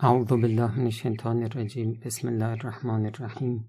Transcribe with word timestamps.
اعوذ 0.00 0.28
بالله 0.28 0.78
من 0.78 0.84
الشیطان 0.84 1.42
الرجیم 1.42 2.00
بسم 2.04 2.28
الله 2.28 2.50
الرحمن 2.50 3.06
الرحیم 3.06 3.68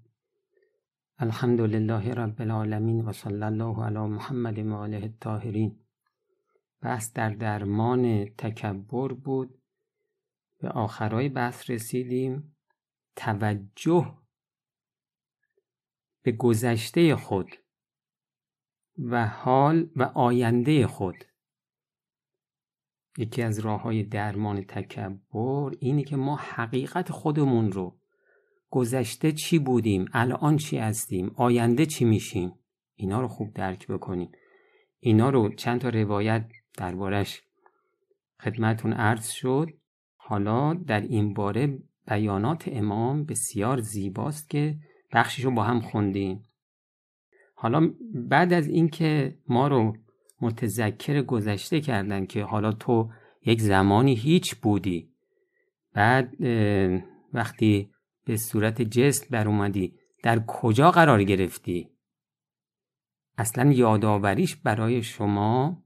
الحمد 1.18 1.60
لله 1.60 2.14
رب 2.14 2.42
العالمین 2.42 3.00
و 3.00 3.12
صلی 3.12 3.42
الله 3.42 3.84
علی 3.84 3.98
محمد 3.98 4.58
و 4.58 4.74
آله 4.74 5.02
الطاهرین. 5.02 5.80
بحث 6.82 7.12
در 7.12 7.30
درمان 7.30 8.24
تکبر 8.24 9.12
بود. 9.12 9.58
به 10.58 10.68
آخرای 10.68 11.28
بحث 11.28 11.70
رسیدیم. 11.70 12.56
توجه 13.16 14.18
به 16.22 16.32
گذشته 16.32 17.16
خود 17.16 17.50
و 18.98 19.26
حال 19.26 19.90
و 19.96 20.02
آینده 20.02 20.86
خود. 20.86 21.24
یکی 23.18 23.42
از 23.42 23.58
راه 23.58 23.82
های 23.82 24.02
درمان 24.02 24.62
تکبر 24.62 25.70
اینه 25.80 26.02
که 26.02 26.16
ما 26.16 26.36
حقیقت 26.36 27.12
خودمون 27.12 27.72
رو 27.72 27.96
گذشته 28.70 29.32
چی 29.32 29.58
بودیم 29.58 30.04
الان 30.12 30.56
چی 30.56 30.78
هستیم 30.78 31.32
آینده 31.36 31.86
چی 31.86 32.04
میشیم 32.04 32.52
اینا 33.00 33.20
رو 33.20 33.28
خوب 33.28 33.54
درک 33.54 33.86
بکنیم. 33.86 34.32
اینا 34.98 35.30
رو 35.30 35.54
چند 35.54 35.80
تا 35.80 35.88
روایت 35.88 36.48
دربارش 36.76 37.42
خدمتون 38.40 38.92
عرض 38.92 39.30
شد. 39.30 39.68
حالا 40.16 40.74
در 40.74 41.00
این 41.00 41.34
باره 41.34 41.78
بیانات 42.08 42.68
امام 42.72 43.24
بسیار 43.24 43.80
زیباست 43.80 44.50
که 44.50 44.76
بخشش 45.12 45.44
رو 45.44 45.50
با 45.50 45.62
هم 45.62 45.80
خوندیم. 45.80 46.44
حالا 47.54 47.94
بعد 48.14 48.52
از 48.52 48.66
اینکه 48.68 49.38
ما 49.48 49.68
رو 49.68 49.96
متذکر 50.40 51.22
گذشته 51.22 51.80
کردن 51.80 52.26
که 52.26 52.44
حالا 52.44 52.72
تو 52.72 53.10
یک 53.46 53.60
زمانی 53.60 54.14
هیچ 54.14 54.54
بودی. 54.54 55.10
بعد 55.92 56.34
وقتی 57.32 57.90
به 58.24 58.36
صورت 58.36 58.82
جست 58.82 59.30
بر 59.30 59.48
اومدی 59.48 59.94
در 60.22 60.42
کجا 60.46 60.90
قرار 60.90 61.22
گرفتی؟ 61.22 61.90
اصلا 63.38 63.72
یادآوریش 63.72 64.56
برای 64.56 65.02
شما 65.02 65.82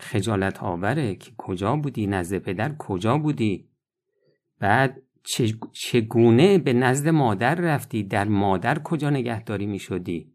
خجالت 0.00 0.62
آوره 0.62 1.14
که 1.14 1.32
کجا 1.38 1.76
بودی 1.76 2.06
نزد 2.06 2.38
پدر 2.38 2.76
کجا 2.78 3.18
بودی؟ 3.18 3.68
بعد 4.58 5.02
چگونه 5.72 6.58
به 6.58 6.72
نزد 6.72 7.08
مادر 7.08 7.54
رفتی؟ 7.54 8.02
در 8.02 8.28
مادر 8.28 8.78
کجا 8.78 9.10
نگهداری 9.10 9.66
می 9.66 9.78
شدی 9.78 10.32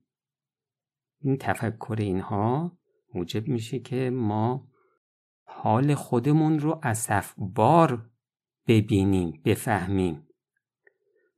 این 1.22 1.38
تفکر 1.38 1.96
اینها 2.00 2.77
موجب 3.14 3.48
میشه 3.48 3.80
که 3.80 4.10
ما 4.10 4.68
حال 5.44 5.96
خودمون 5.96 6.60
رو 6.60 6.80
اصف 6.84 7.34
بار 7.38 8.10
ببینیم 8.68 9.42
بفهمیم. 9.46 10.28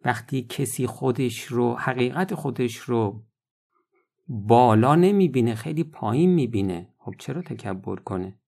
وقتی 0.06 0.42
کسی 0.42 0.88
خودش 0.88 1.44
رو 1.44 1.76
حقیقت 1.76 2.36
خودش 2.36 2.76
رو 2.78 3.26
بالا 4.28 4.96
نمی‌بینه 4.96 5.56
خیلی 5.56 5.84
پایین 5.84 6.30
می‌بینه 6.30 6.94
خب 6.98 7.14
چرا 7.20 7.42
تکبر 7.42 7.96
کنه؟ 7.96 8.40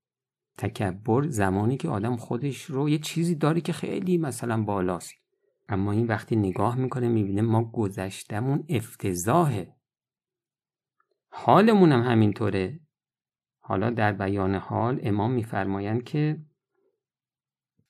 تکبر 0.57 1.27
زمانی 1.27 1.77
که 1.77 1.89
آدم 1.89 2.15
خودش 2.15 2.63
رو 2.63 2.89
یه 2.89 2.97
چیزی 2.97 3.35
داره 3.35 3.61
که 3.61 3.73
خیلی 3.73 4.17
مثلا 4.17 4.63
بالاست. 4.63 5.13
اما 5.69 5.91
این 5.91 6.07
وقتی 6.07 6.35
نگاه 6.35 6.75
می‌کنه 6.75 7.07
می‌بینه 7.07 7.41
ما 7.41 7.63
گذشتمون 7.63 8.65
افتضاحه. 8.69 9.75
حالمون 11.29 11.91
هم 11.91 12.01
همینطوره. 12.01 12.79
حالا 13.61 13.89
در 13.89 14.13
بیان 14.13 14.55
حال 14.55 14.99
امام 15.03 15.31
میفرمایند 15.31 16.03
که 16.03 16.41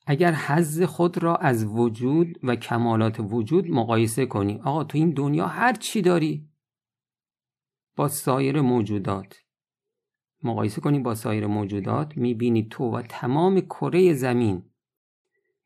اگر 0.05 0.33
حز 0.33 0.83
خود 0.83 1.23
را 1.23 1.35
از 1.35 1.65
وجود 1.65 2.39
و 2.43 2.55
کمالات 2.55 3.19
وجود 3.19 3.71
مقایسه 3.71 4.25
کنی 4.25 4.59
آقا 4.63 4.83
تو 4.83 4.97
این 4.97 5.09
دنیا 5.09 5.47
هر 5.47 5.73
چی 5.73 6.01
داری 6.01 6.49
با 7.95 8.07
سایر 8.07 8.61
موجودات 8.61 9.35
مقایسه 10.43 10.81
کنی 10.81 10.99
با 10.99 11.15
سایر 11.15 11.47
موجودات 11.47 12.17
می‌بینی 12.17 12.67
تو 12.67 12.83
و 12.83 13.01
تمام 13.01 13.61
کره 13.61 14.13
زمین 14.13 14.71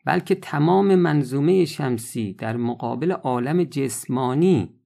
بلکه 0.05 0.35
تمام 0.35 0.95
منظومه 0.95 1.65
شمسی 1.65 2.33
در 2.33 2.57
مقابل 2.57 3.11
عالم 3.11 3.63
جسمانی 3.63 4.79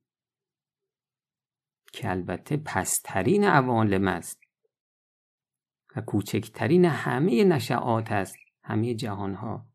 که 1.94 2.10
البته 2.10 2.58
پسترین 2.58 3.44
عوالم 3.44 4.08
است. 4.08 4.49
کوچکترین 6.02 6.86
همه 6.86 7.44
نشعات 7.44 8.12
است. 8.12 8.36
همه 8.64 8.94
جهانها. 8.94 9.66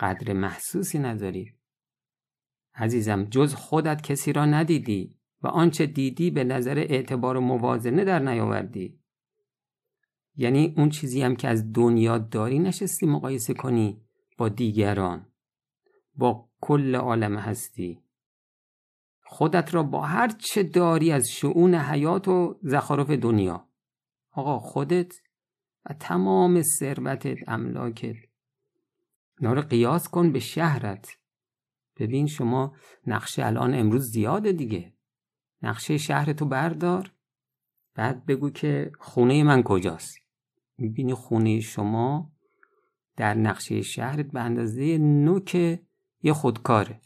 قدر 0.00 0.32
محسوسی 0.32 0.98
ندارید 0.98 1.54
عزیزم 2.74 3.24
جز 3.24 3.54
خودت 3.54 4.02
کسی 4.02 4.32
را 4.32 4.44
ندیدی 4.44 5.16
و 5.42 5.46
آنچه 5.46 5.86
دیدی 5.86 6.30
به 6.30 6.44
نظر 6.44 6.78
اعتبار 6.78 7.36
و 7.36 7.40
موازنه 7.40 8.04
در 8.04 8.18
نیاوردی. 8.18 8.98
یعنی 10.36 10.74
اون 10.76 10.88
چیزی 10.88 11.22
هم 11.22 11.36
که 11.36 11.48
از 11.48 11.72
دنیا 11.72 12.18
داری 12.18 12.58
نشستی 12.58 13.06
مقایسه 13.06 13.54
کنی 13.54 14.00
با 14.38 14.48
دیگران. 14.48 15.26
با 16.14 16.48
کل 16.60 16.94
عالم 16.94 17.36
هستی. 17.36 18.02
خودت 19.22 19.74
را 19.74 19.82
با 19.82 20.00
هر 20.00 20.28
چه 20.28 20.62
داری 20.62 21.12
از 21.12 21.28
شعون 21.30 21.74
حیات 21.74 22.28
و 22.28 22.58
زخارف 22.62 23.10
دنیا. 23.10 23.68
آقا 24.30 24.58
خودت 24.58 25.14
و 25.86 25.94
تمام 25.94 26.62
ثروتت 26.62 27.38
املاکت 27.48 28.16
اینا 29.40 29.52
رو 29.52 29.62
قیاس 29.62 30.08
کن 30.08 30.32
به 30.32 30.38
شهرت. 30.38 31.18
ببین 31.96 32.26
شما 32.26 32.76
نقشه 33.06 33.46
الان 33.46 33.74
امروز 33.74 34.10
زیاده 34.10 34.52
دیگه. 34.52 34.94
نقشه 35.62 35.96
شهرتو 35.98 36.44
بردار. 36.44 37.12
بعد 37.94 38.26
بگو 38.26 38.50
که 38.50 38.92
خونه 38.98 39.42
من 39.42 39.62
کجاست. 39.62 40.18
می‌بینی 40.78 41.14
خونه 41.14 41.60
شما 41.60 42.32
در 43.16 43.34
نقشه 43.34 43.82
شهرت 43.82 44.26
به 44.26 44.40
اندازه 44.40 44.98
نوک 44.98 45.80
یه 46.22 46.32
خودکاره. 46.32 47.00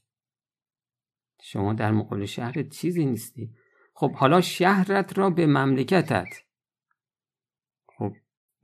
شما 1.42 1.72
در 1.72 1.90
مقابل 1.90 2.24
شهرت 2.24 2.68
چیزی 2.68 3.04
نیستی. 3.04 3.54
خب 3.94 4.12
حالا 4.12 4.40
شهرت 4.40 5.18
را 5.18 5.30
به 5.30 5.46
مملکتت. 5.46 6.49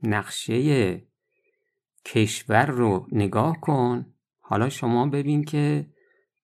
نقشه 0.03 1.07
کشور 2.05 2.65
رو 2.65 3.07
نگاه 3.11 3.61
کن. 3.61 4.13
حالا 4.39 4.69
شما 4.69 5.07
ببین 5.07 5.43
که 5.43 5.87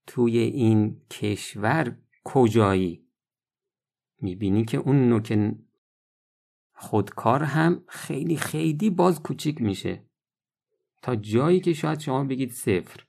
توی 0.07 0.37
این 0.37 1.01
کشور 1.09 1.97
کجایی. 2.23 3.07
می‌بینی 4.21 4.65
که 4.65 4.77
اون 4.77 5.09
نوک 5.09 5.53
خودکار 6.73 7.43
هم 7.43 7.83
خیلی 7.87 8.37
خیلی 8.37 8.89
باز 8.89 9.21
کوچیک 9.21 9.61
میشه. 9.61 10.05
تا 11.01 11.15
جایی 11.15 11.59
که 11.59 11.73
شاید 11.73 11.99
شما 11.99 12.23
بگید 12.23 12.51
صفر. 12.51 13.03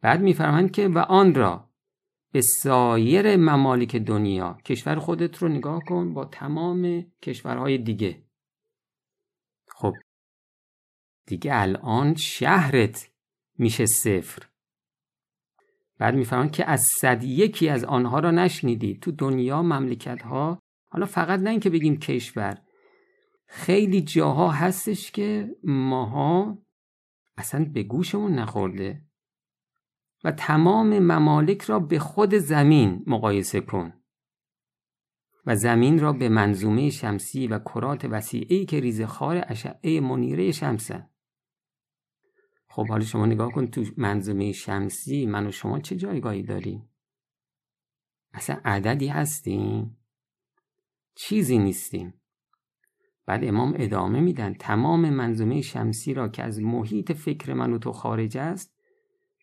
بعد 0.00 0.20
میفرمند 0.20 0.70
که 0.70 0.88
و 0.88 0.98
آن 0.98 1.34
را 1.34 1.70
به 2.32 2.40
سایر 2.40 3.36
ممالک 3.36 3.96
دنیا 3.96 4.58
کشور 4.64 4.98
خودت 4.98 5.36
رو 5.38 5.48
نگاه 5.48 5.80
کن 5.84 6.14
با 6.14 6.24
تمام 6.24 7.06
کشورهای 7.22 7.78
دیگه. 7.78 8.23
خب 9.74 9.94
دیگه 11.26 11.50
الان 11.54 12.14
شهرت 12.14 13.10
میشه 13.58 13.86
صفر. 13.86 14.42
بعد 15.98 16.14
می‌فهمن 16.14 16.50
که 16.50 16.70
از 16.70 16.86
صد 17.00 17.24
یکی 17.24 17.68
از 17.68 17.84
آنها 17.84 18.18
را 18.18 18.30
نشنیدی. 18.30 18.98
تو 18.98 19.12
دنیا 19.12 19.62
مملکت 19.62 20.22
ها 20.22 20.58
حالا 20.88 21.06
فقط 21.06 21.40
نه 21.40 21.50
اینکه 21.50 21.70
بگیم 21.70 21.98
کشور 21.98 22.58
خیلی 23.46 24.00
جاها 24.00 24.50
هستش 24.50 25.10
که 25.10 25.56
ماها 25.64 26.58
اصلا 27.36 27.64
به 27.64 27.82
گوشمون 27.82 28.34
نخورده 28.34 29.02
و 30.24 30.32
تمام 30.32 30.98
ممالک 30.98 31.62
را 31.62 31.78
به 31.78 31.98
خود 31.98 32.34
زمین 32.34 33.04
مقایسه 33.06 33.60
کن. 33.60 34.03
و 35.46 35.56
زمین 35.56 35.98
را 35.98 36.12
به 36.12 36.28
منظومه 36.28 36.90
شمسی 36.90 37.46
و 37.46 37.58
کرات 37.58 38.04
وسیعی 38.04 38.66
که 38.66 38.80
ریزخار 38.80 39.44
اشعه 39.48 40.00
منیره 40.00 40.52
شمسن 40.52 41.08
خب 42.74 42.88
حالا 42.88 43.04
شما 43.04 43.26
نگاه 43.26 43.52
کن 43.52 43.66
تو 43.66 43.84
منظومه 43.96 44.52
شمسی 44.52 45.26
من 45.26 45.46
و 45.46 45.50
شما 45.50 45.78
چه 45.78 45.96
جایگاهی 45.96 46.42
داریم؟ 46.42 46.88
اصلا 48.32 48.60
عددی 48.64 49.06
هستیم؟ 49.06 49.96
چیزی 51.14 51.58
نیستیم. 51.58 52.14
بعد 53.26 53.44
امام 53.44 53.74
ادامه 53.76 54.20
میدن 54.20 54.54
تمام 54.54 55.10
منظومه 55.10 55.60
شمسی 55.60 56.14
را 56.14 56.28
که 56.28 56.42
از 56.42 56.60
محیط 56.60 57.12
فکر 57.12 57.52
من 57.52 57.72
و 57.72 57.78
تو 57.78 57.92
خارج 57.92 58.38
است 58.38 58.74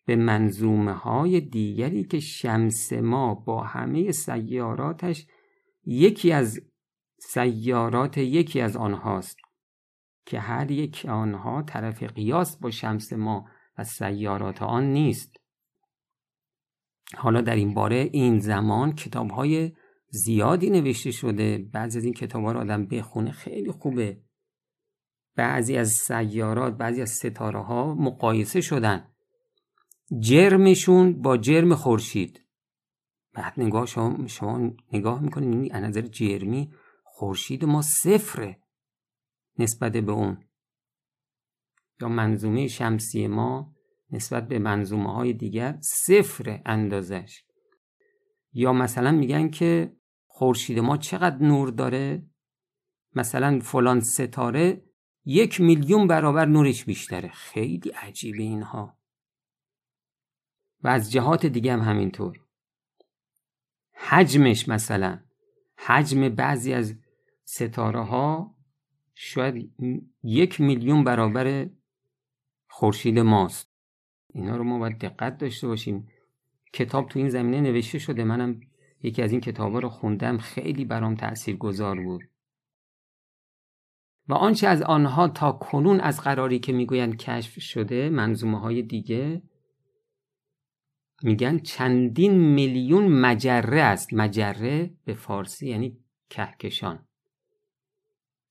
به 0.06 0.16
منظومه 0.16 0.92
های 0.92 1.40
دیگری 1.40 2.04
که 2.04 2.20
شمس 2.20 2.92
ما 2.92 3.34
با 3.34 3.62
همه 3.62 4.12
سیاراتش 4.12 5.26
یکی 5.84 6.32
از 6.32 6.60
سیارات 7.18 8.18
یکی 8.18 8.60
از 8.60 8.76
آنهاست 8.76 9.36
که 10.26 10.40
هر 10.40 10.70
یک 10.70 11.06
آنها 11.08 11.62
طرف 11.62 12.02
قیاس 12.02 12.56
با 12.56 12.70
شمس 12.70 13.12
ما 13.12 13.44
و 13.78 13.84
سیارات 13.84 14.62
آن 14.62 14.84
نیست. 14.84 15.36
حالا 17.16 17.40
در 17.40 17.56
این 17.56 17.74
باره 17.74 18.10
این 18.12 18.38
زمان 18.38 18.94
کتاب 18.94 19.30
های 19.30 19.72
زیادی 20.08 20.70
نوشته 20.70 21.10
شده. 21.10 21.58
بعضی 21.58 21.98
از 21.98 22.04
این 22.04 22.14
کتاب 22.14 22.44
ها 22.44 22.52
رو 22.52 22.60
آدم 22.60 22.86
بخونه 22.86 23.30
خیلی 23.30 23.70
خوبه. 23.70 24.22
بعضی 25.36 25.76
از 25.76 25.88
سیارات 25.88 26.76
بعضی 26.76 27.02
از 27.02 27.10
ستاره 27.10 27.62
ها 27.62 27.94
مقایسه 27.94 28.60
شدن. 28.60 29.08
جرمشون 30.20 31.22
با 31.22 31.36
جرم 31.36 31.74
خورشید. 31.74 32.40
بعد 33.32 33.54
نگاه 33.56 33.86
شما, 33.86 34.26
شما 34.26 34.70
نگاه 34.92 35.20
می‌کنید 35.20 35.72
از 35.72 35.82
نظر 35.82 36.00
جرمی 36.00 36.74
خورشید 37.04 37.64
ما 37.64 37.82
صفره 37.82 38.62
نسبت 39.58 39.92
به 39.92 40.12
اون. 40.12 40.44
یا 42.00 42.08
منظومه 42.08 42.68
شمسی 42.68 43.26
ما 43.26 43.74
نسبت 44.10 44.48
به 44.48 44.58
منظومه 44.58 45.12
های 45.12 45.32
دیگر 45.32 45.78
صفر 45.80 46.62
اندازش. 46.66 47.44
یا 48.52 48.72
مثلا 48.72 49.12
میگن 49.12 49.48
که 49.48 49.96
خورشید 50.26 50.78
ما 50.78 50.96
چقدر 50.96 51.42
نور 51.42 51.70
داره؟ 51.70 52.26
مثلا 53.14 53.60
فلان 53.60 54.00
ستاره 54.00 54.84
یک 55.24 55.60
میلیون 55.60 56.06
برابر 56.06 56.46
نورش 56.46 56.84
بیشتره. 56.84 57.28
خیلی 57.28 57.90
عجیبه 57.90 58.42
اینها. 58.42 58.98
و 60.82 60.88
از 60.88 61.12
جهات 61.12 61.46
دیگه 61.46 61.72
هم 61.72 61.80
همینطور. 61.80 62.41
حجمش 64.12 64.68
مثلا 64.68 65.18
حجم 65.76 66.28
بعضی 66.28 66.72
از 66.72 66.94
ستاره 67.44 68.00
ها 68.00 68.56
شاید 69.14 69.72
یک 70.22 70.60
میلیون 70.60 71.04
برابر 71.04 71.68
خورشید 72.68 73.18
ماست. 73.18 73.72
اینا 74.34 74.56
رو 74.56 74.64
ما 74.64 74.78
باید 74.78 74.98
دقت 74.98 75.38
داشته 75.38 75.66
باشیم. 75.66 76.08
کتاب 76.72 77.08
تو 77.08 77.18
این 77.18 77.28
زمینه 77.28 77.60
نوشته 77.60 77.98
شده. 77.98 78.24
منم 78.24 78.60
یکی 79.02 79.22
از 79.22 79.32
این 79.32 79.40
کتابا 79.40 79.78
رو 79.78 79.88
خوندم. 79.88 80.38
خیلی 80.38 80.84
برام 80.84 81.14
تأثیر 81.14 81.56
گذار 81.56 82.00
بود. 82.00 82.22
و 84.28 84.34
آنچه 84.34 84.68
از 84.68 84.82
آنها 84.82 85.28
تا 85.28 85.52
کنون 85.52 86.00
از 86.00 86.20
قراری 86.20 86.58
که 86.58 86.72
می‌گویند 86.72 87.16
کشف 87.16 87.60
شده 87.60 88.10
منظومه 88.10 88.60
های 88.60 88.82
دیگه 88.82 89.42
میگن 91.24 91.58
چندین 91.58 92.32
میلیون 92.32 93.08
مجره 93.08 93.80
است. 93.82 94.14
مجره 94.14 94.94
به 95.04 95.14
فارسی 95.14 95.68
یعنی 95.68 95.98
کهکشان. 96.30 97.06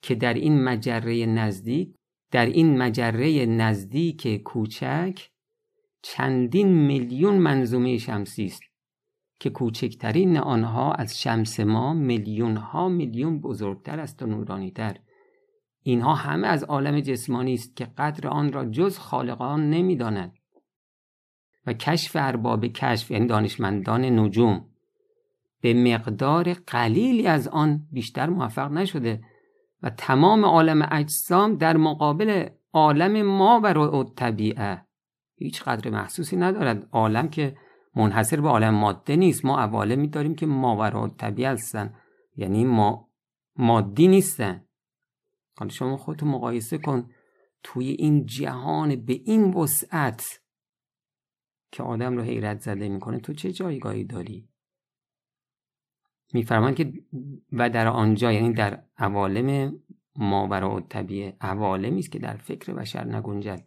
که 0.01 0.15
در 0.15 0.33
این 0.33 0.63
مجره 0.63 1.25
نزدیک 1.25 1.95
در 2.31 2.45
این 2.45 2.77
مجره 2.77 3.45
نزدیک 3.45 4.44
کوچک 4.44 5.29
چندین 6.01 6.68
میلیون 6.68 7.38
منظومه 7.38 7.97
شمسی 7.97 8.45
است. 8.45 8.62
که 9.39 9.50
کوچکترین 9.50 10.38
آنها 10.38 10.94
از 10.94 11.21
شمس 11.21 11.59
ما 11.59 11.94
میلیون 11.94 12.57
ها 12.57 12.89
میلیون 12.89 13.39
بزرگتر 13.39 14.00
است 14.00 14.21
و 14.21 14.25
نورانیتر. 14.25 14.97
اینها 15.83 16.13
همه 16.13 16.47
از 16.47 16.63
عالم 16.63 17.00
جسمانی 17.00 17.53
است 17.53 17.75
که 17.75 17.85
قدر 17.85 18.27
آن 18.27 18.53
را 18.53 18.65
جز 18.65 18.97
خالقان 18.97 19.69
نمی‌داند. 19.69 20.33
و 21.66 21.74
کشف 21.74 22.16
ارباب 22.19 22.66
کشف 22.66 23.12
یعنی 23.12 23.28
دانشمندان 23.28 24.19
نجوم. 24.19 24.66
به 25.62 25.74
مقدار 25.74 26.54
قلیلی 26.54 27.28
از 27.28 27.48
آن 27.48 27.88
بیشتر 27.92 28.30
موفق 28.30 28.72
نشده 28.72 29.24
و 29.84 29.90
تمام 29.90 30.46
عالم 30.46 30.88
اجسام 30.92 31.56
در 31.56 31.78
مقابل 31.78 32.50
عالم 32.74 33.22
ما 33.22 33.62
و 33.63 34.04
طبیعه. 34.04 34.86
هیچ 35.36 35.63
قدر 35.63 35.90
محسوسی 35.90 36.38
ندارد. 36.38 36.88
عالم 36.92 37.28
که 37.30 37.58
منحصر 37.96 38.42
به 38.42 38.50
عالم 38.50 38.74
ماده 38.74 39.16
نیست. 39.16 39.46
ما 39.46 39.60
عوالمی 39.60 40.08
داریم 40.08 40.36
که 40.36 40.46
ماورا 40.46 41.08
طبیعه 41.08 41.50
هستن. 41.52 41.94
یعنی 42.36 42.66
ما 42.66 43.10
مادی 43.56 44.08
نیستن. 44.08 44.66
حالا 45.58 45.72
شما 45.72 45.98
خودتو 45.98 46.25
مقایسه 46.25 46.78
کن. 46.78 47.10
توی 47.63 47.88
این 47.88 48.25
جهان 48.25 48.96
به 48.96 49.13
این 49.13 49.54
وسعت 49.54 50.40
که 51.71 51.83
آدم 51.83 52.18
رو 52.18 52.23
حیرت 52.23 52.59
زده 52.59 52.89
می‌کنه 52.89 53.19
تو 53.19 53.33
چه 53.33 53.51
جایگاهی 53.51 54.03
داری؟ 54.03 54.47
میفرمان 56.33 56.75
که 56.75 56.94
و 57.51 57.69
در 57.69 57.88
آنجا 57.88 58.31
یعنی 58.31 58.53
در 58.53 58.83
عوالم 58.97 59.79
ماورا 60.15 60.75
و 60.75 60.79
طبیعه 60.79 61.35
عوالمی 61.41 62.00
است 62.00 62.12
که 62.12 62.19
در 62.19 62.38
فکر 62.38 62.73
بشر 62.73 63.03
نگنجد. 63.03 63.65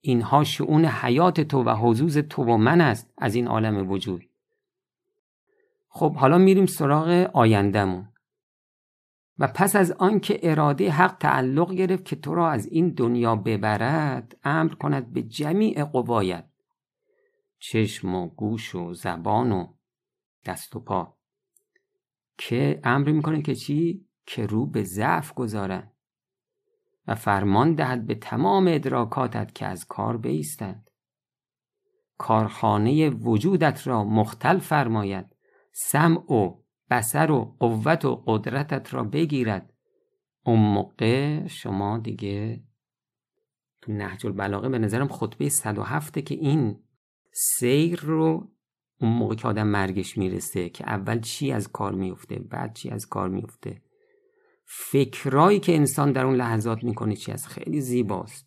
اینها 0.00 0.44
شعون 0.44 0.84
حیات 0.84 1.40
تو 1.40 1.62
و 1.62 1.70
حضوز 1.70 2.18
تو 2.18 2.44
و 2.44 2.56
من 2.56 2.80
است 2.80 3.12
از 3.18 3.34
این 3.34 3.46
عالم 3.46 3.90
وجود. 3.90 4.24
خب 5.88 6.14
حالا 6.14 6.38
میریم 6.38 6.66
سراغ 6.66 7.08
آیندهمون. 7.32 8.08
و 9.38 9.46
پس 9.46 9.76
از 9.76 9.92
آنکه 9.92 10.40
اراده 10.42 10.90
حق 10.90 11.16
تعلق 11.18 11.74
گرفت 11.74 12.04
که 12.04 12.16
تو 12.16 12.34
را 12.34 12.50
از 12.50 12.66
این 12.66 12.88
دنیا 12.88 13.36
ببرد 13.36 14.36
امر 14.44 14.74
کند 14.74 15.12
به 15.12 15.22
جمیع 15.22 15.84
قوایت. 15.84 16.44
چشم 17.58 18.14
و 18.14 18.28
گوش 18.28 18.74
و 18.74 18.94
زبان 18.94 19.52
و 19.52 19.74
دست 20.44 20.76
و 20.76 20.80
پا. 20.80 21.16
که 22.38 22.80
امر 22.84 23.12
می‌کنه 23.12 23.42
که 23.42 23.54
چی؟ 23.54 24.06
که 24.26 24.46
رو 24.46 24.66
به 24.66 24.82
ضعف 24.82 25.34
گذارن 25.34 25.92
و 27.06 27.14
فرمان 27.14 27.74
دهد 27.74 28.06
به 28.06 28.14
تمام 28.14 28.68
ادراکاتت 28.68 29.54
که 29.54 29.66
از 29.66 29.84
کار 29.84 30.16
بیستند. 30.16 30.90
کارخانه 32.18 33.10
وجودت 33.10 33.86
را 33.86 34.04
مختل 34.04 34.58
فرماید 34.58 35.36
سمع 35.72 36.32
و 36.32 36.60
بسر 36.90 37.30
و 37.30 37.56
قوت 37.60 38.04
و 38.04 38.22
قدرتت 38.26 38.94
را 38.94 39.04
بگیرد. 39.04 39.72
اون 40.44 40.60
موقع 40.60 41.46
شما 41.46 41.98
دیگه 41.98 42.64
تو 43.82 43.92
نهج 43.92 44.26
البلاغه 44.26 44.68
به 44.68 44.78
نظرم 44.78 45.08
خطبه 45.08 45.48
107 45.48 46.18
که 46.18 46.34
این 46.34 46.82
سیر 47.38 48.00
رو 48.00 48.50
اون 49.00 49.12
موقع 49.12 49.34
که 49.34 49.48
آدم 49.48 49.66
مرگش 49.66 50.18
می‌رسه 50.18 50.68
که 50.68 50.84
اول 50.84 51.20
چی 51.20 51.52
از 51.52 51.68
کار 51.68 51.94
میفته 51.94 52.38
بعد 52.38 52.74
چی 52.74 52.90
از 52.90 53.06
کار 53.06 53.28
میفته 53.28 53.82
فکرایی 54.64 55.60
که 55.60 55.74
انسان 55.74 56.12
در 56.12 56.24
اون 56.26 56.34
لحظات 56.34 56.84
می‌کنه 56.84 57.16
چی 57.16 57.32
از 57.32 57.48
خیلی 57.48 57.80
زیباست. 57.80 58.46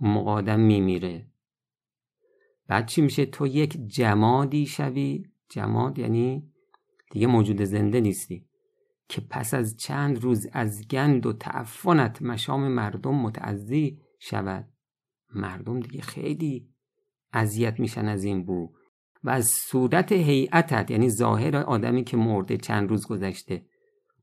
مقادم 0.00 0.60
میمیره. 0.60 1.26
بعد 2.66 2.86
چی 2.86 3.02
میشه؟ 3.02 3.26
تو 3.26 3.46
یک 3.46 3.86
جمادی 3.86 4.66
شوی. 4.66 5.26
جماد 5.48 5.98
یعنی 5.98 6.52
دیگه 7.10 7.26
موجود 7.26 7.64
زنده 7.64 8.00
نیستی. 8.00 8.46
که 9.08 9.20
پس 9.20 9.54
از 9.54 9.76
چند 9.76 10.22
روز 10.22 10.46
از 10.52 10.88
گند 10.88 11.26
و 11.26 11.32
تعفنت 11.32 12.22
مشام 12.22 12.68
مردم 12.68 13.14
متعذی 13.14 14.00
شود. 14.18 14.68
مردم 15.34 15.80
دیگه 15.80 16.00
خیلی 16.00 16.70
اذیت 17.32 17.80
میشن 17.80 18.08
از 18.08 18.24
این 18.24 18.44
بو. 18.44 18.72
و 19.24 19.30
از 19.30 19.46
صورت 19.46 20.12
هیئتت 20.12 20.90
یعنی 20.90 21.10
ظاهر 21.10 21.56
آدمی 21.56 22.04
که 22.04 22.16
مرده 22.16 22.56
چند 22.56 22.88
روز 22.88 23.06
گذشته 23.06 23.66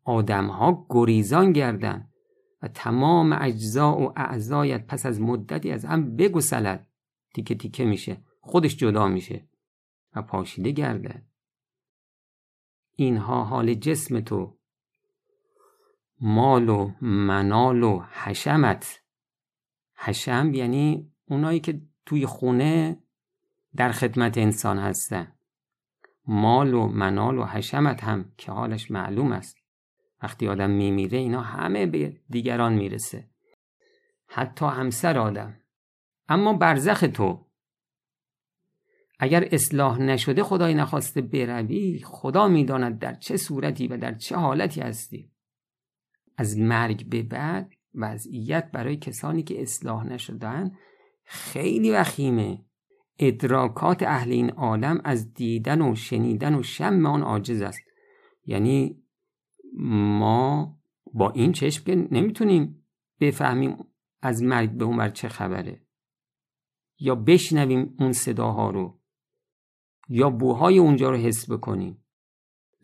آدمها 0.03 0.85
گریزان 0.89 1.51
گردن 1.51 2.09
و 2.61 2.67
تمام 2.67 3.33
اجزا 3.41 3.97
و 3.97 4.13
اعضایت 4.15 4.87
پس 4.87 5.05
از 5.05 5.21
مدتی 5.21 5.71
از 5.71 5.85
هم 5.85 6.15
بگسلد. 6.15 6.87
تیکه 7.35 7.55
تیکه 7.55 7.85
میشه 7.85 8.17
خودش 8.41 8.77
جدا 8.77 9.07
میشه 9.07 9.47
و 10.15 10.21
پاشیده 10.21 10.71
گرده 10.71 11.25
اینها 12.95 13.43
حال 13.43 13.73
جسم 13.73 14.19
تو. 14.19 14.57
مال 16.21 16.69
و 16.69 16.91
منال 17.01 17.83
و 17.83 17.99
حشمت. 18.11 19.01
حشم 19.95 20.51
یعنی 20.53 21.11
اونایی 21.25 21.59
که 21.59 21.81
توی 22.07 22.25
خونه 22.25 22.97
در 23.75 23.91
خدمت 23.91 24.37
انسان 24.37 24.79
هستن. 24.79 25.31
مال 26.27 26.73
و 26.73 26.87
منال 26.87 27.37
و 27.37 27.45
حشمت 27.45 28.03
هم 28.03 28.31
که 28.37 28.51
حالش 28.51 28.91
معلوم 28.91 29.31
است. 29.31 29.57
وقتی 30.23 30.47
آدم 30.47 30.69
میمیره 30.69 31.17
اینا 31.17 31.41
همه 31.41 31.85
به 31.85 32.17
دیگران 32.29 32.73
می‌رسه. 32.73 33.29
حتی 34.27 34.65
همسر 34.65 35.17
آدم. 35.17 35.59
اما 36.27 36.53
برزخ 36.53 37.05
تو. 37.13 37.47
اگر 39.19 39.47
اصلاح 39.51 39.99
نشده 39.99 40.43
خدای 40.43 40.73
نخواسته 40.73 41.21
بروی 41.21 41.99
خدا 41.99 42.47
می‌داند 42.47 42.99
در 42.99 43.13
چه 43.13 43.37
صورتی 43.37 43.87
و 43.87 43.97
در 43.97 44.13
چه 44.13 44.35
حالتی 44.35 44.81
هستی. 44.81 45.31
از 46.37 46.57
مرگ 46.57 47.09
به 47.09 47.23
بعد 47.23 47.73
وضعیت 47.95 48.71
برای 48.71 48.97
کسانی 48.97 49.43
که 49.43 49.61
اصلاح 49.61 50.05
نشدن 50.05 50.71
خیلی 51.27 51.91
وخیمه. 51.91 52.65
ادراکات 53.19 54.03
اهل 54.03 54.31
این 54.31 54.49
عالم 54.49 55.01
از 55.03 55.33
دیدن 55.33 55.81
و 55.81 55.95
شنیدن 55.95 56.55
و 56.55 56.63
شم 56.63 57.05
آن 57.05 57.21
عاجز 57.21 57.61
است. 57.61 57.79
یعنی 58.45 59.03
ما 60.19 60.77
با 61.13 61.31
این 61.31 61.51
چشم 61.51 61.83
که 61.83 61.95
نمی‌تونیم 61.95 62.87
بفهمیم 63.19 63.77
از 64.21 64.43
مرگ 64.43 64.71
به 64.71 64.85
عمر 64.85 65.09
چه 65.09 65.27
خبره. 65.27 65.81
یا 66.99 67.15
بشنویم 67.15 67.95
اون 67.99 68.11
صداها 68.11 68.69
رو. 68.69 68.99
یا 70.09 70.29
بوهای 70.29 70.77
اونجا 70.77 71.09
رو 71.09 71.17
حس 71.17 71.51
بکنیم. 71.51 72.05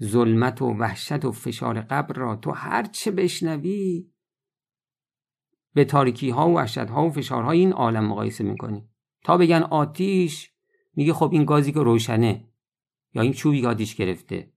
ظلمت 0.03 0.61
و 0.61 0.65
وحشت 0.65 1.25
و 1.25 1.31
فشار 1.31 1.81
قبر 1.81 2.15
را 2.15 2.35
تو 2.35 2.51
هرچه 2.51 3.11
بشنوی 3.11 4.12
به 5.73 5.85
تاریکی 5.85 6.29
ها 6.29 6.49
و 6.49 6.53
وحشت 6.53 6.77
ها 6.77 7.05
و 7.05 7.11
فشارهای 7.11 7.59
این 7.59 7.73
عالم 7.73 8.05
مقایسه 8.05 8.43
می‌کنی. 8.43 8.89
تا 9.23 9.37
بگن 9.37 9.63
آتیش 9.63 10.51
میگه 10.95 11.13
خب 11.13 11.29
این 11.31 11.45
گازی 11.45 11.71
که 11.71 11.79
روشنه 11.79 12.47
یا 13.13 13.21
این 13.21 13.33
چوبی 13.33 13.65
آتیش 13.65 13.95
گرفته. 13.95 14.51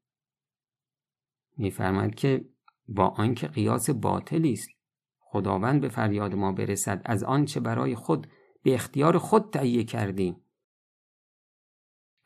میفرماید 1.57 2.15
که 2.15 2.45
با 2.89 3.07
آنکه 3.07 3.47
قیاس 3.47 3.91
باطلی 3.91 4.53
است 4.53 4.69
خداوند 5.19 5.81
به 5.81 5.89
فریاد 5.89 6.35
ما 6.35 6.53
برسد 6.53 7.03
از 7.05 7.25
آنچه 7.25 7.61
برای 7.61 7.95
خود 7.95 8.27
به 8.63 8.75
اختیار 8.75 9.19
خود 9.19 9.51
تهیه 9.51 9.85
کردیم. 9.85 10.37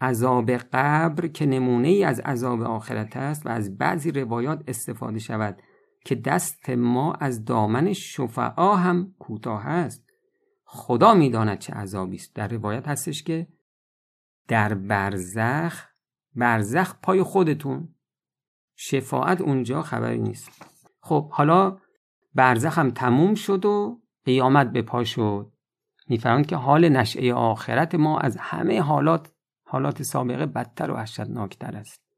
عذاب 0.01 0.51
قبر 0.51 1.27
که 1.27 1.47
نمونه 1.47 1.89
ای 1.89 2.05
از 2.05 2.21
عذاب 2.21 2.63
آخرت 2.63 3.17
است 3.17 3.47
و 3.47 3.49
از 3.49 3.79
بعضی 3.79 4.11
روایات 4.11 4.65
استفاده 4.69 5.19
شود. 5.19 5.63
که 6.05 6.15
دست 6.15 6.71
ما 6.71 7.15
از 7.15 7.45
دامن 7.45 7.93
شفعا 7.93 8.77
هم 8.77 9.15
کوتاه 9.19 9.67
است. 9.67 10.05
خدا 10.65 11.15
می‌داند 11.15 11.59
چه 11.59 11.73
عذابی 11.73 12.17
است. 12.17 12.35
در 12.35 12.49
روایت 12.49 12.89
هستش 12.89 13.23
که 13.23 13.47
در 14.49 14.75
برزخ 14.75 15.87
برزخ 16.35 16.95
پای 17.03 17.23
خودتون. 17.23 17.95
شفاعت 18.77 19.41
اونجا 19.41 19.83
خبری 19.83 20.19
نیست. 20.19 20.67
خب 21.01 21.31
حالا 21.31 21.79
برزخ 22.35 22.79
هم 22.79 22.91
تموم 22.91 23.35
شد 23.35 23.65
و 23.65 24.01
قیامت 24.25 24.73
به 24.73 24.83
پا 24.83 25.05
شد. 25.05 25.53
میفرماند 26.09 26.47
که 26.47 26.57
حال 26.57 26.89
نشعه 26.89 27.35
آخرت 27.35 27.95
ما 27.95 28.19
از 28.19 28.37
همه 28.37 28.81
حالات 28.81 29.33
حالات 29.65 30.03
سابقه 30.03 30.47
بدتر 30.47 30.91
و 30.91 30.95
وحشتناکتر 30.95 31.77
است. 31.77 32.10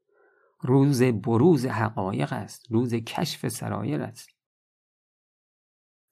روز 0.63 1.03
بروز 1.03 1.65
حقایق 1.65 2.33
است 2.33 2.71
روز 2.71 2.93
کشف 2.93 3.47
سرایر 3.47 4.01
است. 4.01 4.29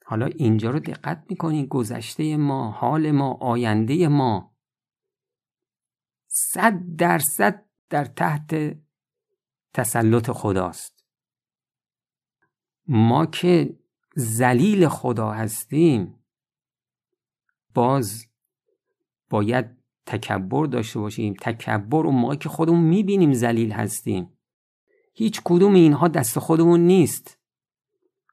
حالا 0.06 0.26
اینجا 0.26 0.70
رو 0.70 0.80
دقت 0.80 1.26
می‌کنین 1.30 1.66
گذشته 1.66 2.38
ما 2.38 2.72
حال 2.72 3.12
ما 3.12 3.34
آینده 3.34 4.08
ما. 4.08 4.56
صد 6.28 6.74
درصد 6.98 7.66
در 7.90 8.06
تحت 8.06 8.78
تسلط 9.74 10.32
خداست. 10.32 11.06
ما 12.88 13.26
که 13.26 13.80
زلیل 14.16 14.88
خدا 14.88 15.32
هستیم 15.32 16.24
باز 17.74 18.26
باید 19.30 19.66
تکبر 20.06 20.66
داشته 20.66 21.00
باشیم. 21.00 21.34
تکبر 21.42 22.06
اون 22.06 22.16
موقع 22.16 22.36
که 22.36 22.50
خودمون 22.50 22.84
می‌بینیم 22.84 23.34
زلیل 23.34 23.72
هستیم. 23.72 24.38
هیچ 25.22 25.42
کدوم 25.46 25.74
اینها 25.74 26.08
دست 26.08 26.40
خودمون 26.40 26.80
نیست. 26.80 27.40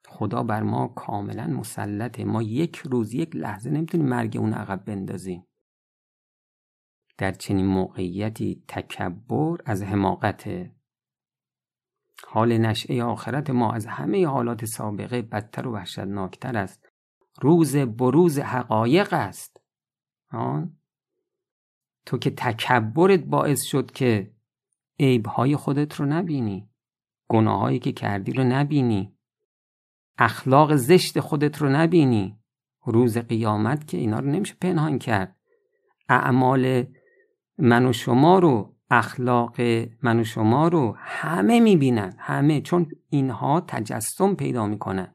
خدا 0.07 0.42
بر 0.42 0.62
ما 0.62 0.88
کاملا 0.88 1.47
مسلطه. 1.47 2.25
ما 2.25 2.42
یک 2.42 2.76
روز 2.76 3.14
یک 3.14 3.37
لحظه 3.37 3.71
نمی‌تونیم 3.71 4.07
مرگ 4.07 4.37
اون 4.37 4.52
عقب 4.52 4.85
بندازیم. 4.85 5.47
در 7.18 7.33
چنین 7.33 7.66
موقعیتی 7.66 8.62
تکبر 8.68 9.57
از 9.64 9.83
حماقت. 9.83 10.71
حال 12.26 12.59
نشعه 12.59 13.04
آخرت 13.04 13.50
ما 13.50 13.73
از 13.73 13.87
همه 13.87 14.26
حالات 14.26 14.64
سابقه 14.64 15.23
بدتر 15.23 15.66
و 15.66 15.73
وحشتناکتر 15.73 16.57
است. 16.57 16.88
روز 17.42 17.76
بروز 17.76 18.38
حقایق 18.38 19.12
است. 19.12 19.61
آن؟ 20.30 20.76
تو 22.07 22.18
که 22.18 22.30
تکبرت 22.30 23.21
باعث 23.21 23.62
شد 23.62 23.90
که 23.90 24.33
عیبهای 25.00 25.57
خودت 25.57 25.95
رو 25.95 26.07
نبینی. 26.07 26.67
گناهایی 27.28 27.78
که 27.78 27.92
کردی 27.92 28.32
رو 28.32 28.44
نبینی. 28.44 29.14
اخلاق 30.18 30.76
زشت 30.76 31.20
خودت 31.20 31.58
رو 31.58 31.68
نبینی. 31.68 32.38
روز 32.85 33.18
قیامت 33.18 33.87
که 33.88 33.97
اینا 33.97 34.18
رو 34.18 34.26
نمیشه 34.26 34.54
پنهان 34.61 34.99
کرد. 34.99 35.37
اعمال 36.08 36.85
من 37.58 37.87
و 37.87 37.92
شما 37.92 38.38
رو 38.38 38.75
اخلاق 38.90 39.61
من 40.02 40.20
و 40.20 40.25
شما 40.25 40.68
رو 40.68 40.94
همه 40.99 41.61
می‌بینن. 41.61 42.14
همه 42.18 42.61
چون 42.61 42.90
اینها 43.11 43.61
تجسم 43.61 44.35
پیدا 44.35 44.66
می‌کنن. 44.66 45.14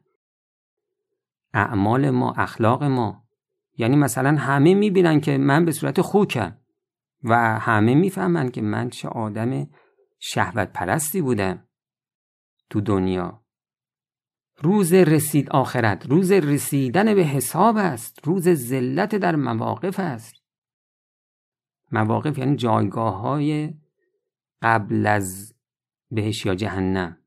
اعمال 1.52 2.10
ما 2.10 2.32
اخلاق 2.32 2.84
ما. 2.84 3.24
یعنی 3.76 3.96
مثلا 3.96 4.36
همه 4.36 4.74
می‌بینن 4.74 5.20
که 5.20 5.38
من 5.38 5.64
به 5.64 5.72
صورت 5.72 6.00
خوکم 6.00 6.56
و 7.24 7.58
همه 7.58 7.94
می‌فهمن 7.94 8.50
که 8.50 8.62
من 8.62 8.90
چه 8.90 9.08
آدم 9.08 9.66
شهوت 10.18 10.68
پرستی 10.72 11.22
بودم. 11.22 11.63
تو 12.70 12.80
دنیا. 12.80 13.44
روز 14.56 14.92
رسید 14.92 15.50
آخرت. 15.50 16.06
روز 16.06 16.32
رسیدن 16.32 17.14
به 17.14 17.22
حساب 17.22 17.76
است. 17.76 18.26
روز 18.26 18.48
ذلت 18.48 19.14
در 19.14 19.36
مواقف 19.36 20.00
است. 20.00 20.34
مواقف 21.92 22.38
یعنی 22.38 22.56
جایگاه 22.56 23.20
های 23.20 23.74
قبل 24.62 25.06
از 25.06 25.54
بهش 26.10 26.46
یا 26.46 26.54
جهنم. 26.54 27.18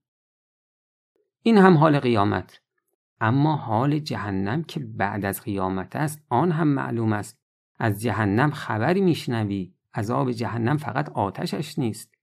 این 1.41 1.58
هم 1.58 1.77
حال 1.77 2.00
قیامت. 2.00 2.62
اما 3.22 3.56
حال 3.56 4.00
جهنم 4.00 4.63
که 4.63 4.79
بعد 4.79 5.25
از 5.25 5.41
قیامت 5.41 5.96
است 5.96 6.25
آن 6.29 6.51
هم 6.51 6.67
معلوم 6.67 7.13
است. 7.13 7.39
از 7.79 8.01
جهنم 8.01 8.51
خبری 8.51 9.01
میشنوی. 9.01 9.74
عذاب 9.94 10.32
جهنم 10.32 10.77
فقط 10.77 11.10
آتشش 11.10 11.79
نیست. 11.79 12.16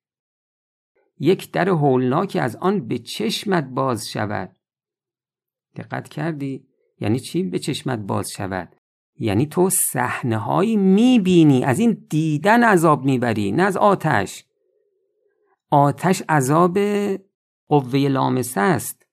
یک 1.19 1.51
در 1.53 1.69
هولناکی 1.69 2.39
از 2.39 2.57
آن 2.57 2.89
به 2.89 2.99
چشمت 2.99 3.65
باز 3.65 4.09
شود. 4.09 4.57
دقت 5.77 6.09
کردی؟ 6.09 6.67
یعنی 7.01 7.21
چی 7.21 7.43
به 7.43 7.59
چشمت 7.59 7.99
باز 7.99 8.31
شود؟ 8.31 8.77
یعنی 9.19 9.47
تو 9.47 9.71
صحنه 9.71 10.37
هایی 10.37 10.77
می‌بینی 10.77 11.65
از 11.65 11.79
این 11.79 12.07
دیدن 12.11 12.65
عذاب 12.65 13.05
می‌بری 13.05 13.53
نه 13.53 13.63
از 13.63 13.77
آتش. 13.77 14.45
آتش 15.71 16.23
عذاب 16.29 16.79
قوه 17.69 18.09
لامسه 18.09 18.61
است. 18.61 19.07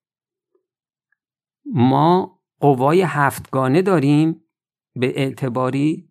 ما 1.65 2.39
قوای 2.59 3.01
هفتگانه 3.01 3.81
داریم 3.81 4.43
به 4.95 5.19
اعتباری 5.19 6.09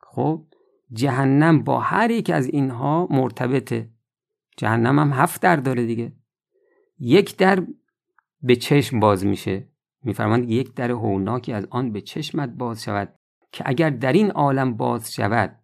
خب 0.00 0.46
جهنم 0.92 1.62
با 1.62 1.80
هر 1.80 2.10
یک 2.10 2.30
از 2.30 2.46
اینها 2.46 3.08
مرتبطه. 3.10 3.91
جهنم 4.56 4.98
هم 4.98 5.12
هفت 5.12 5.42
در 5.42 5.56
داره 5.56 5.86
دیگه. 5.86 6.12
یک 6.98 7.36
در 7.36 7.66
به 8.42 8.56
چشم 8.56 9.00
باز 9.00 9.26
میشه. 9.26 9.68
میفرماند 10.04 10.50
یک 10.50 10.74
در 10.74 10.90
هولناکی 10.90 11.52
از 11.52 11.66
آن 11.70 11.92
به 11.92 12.00
چشمت 12.00 12.48
باز 12.48 12.82
شود 12.82 13.14
که 13.52 13.64
اگر 13.66 13.90
در 13.90 14.12
این 14.12 14.30
عالم 14.30 14.76
باز 14.76 15.12
شود 15.12 15.58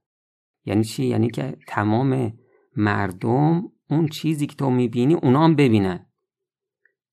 یعنی 0.64 0.84
چی؟ 0.84 1.06
یعنی 1.06 1.30
که 1.30 1.56
تمام 1.66 2.32
مردم 2.76 3.72
اون 3.90 4.08
چیزی 4.08 4.46
که 4.46 4.56
تو 4.56 4.70
می‌بینی 4.70 5.14
اونا 5.14 5.44
هم 5.44 5.54
ببینن. 5.54 6.06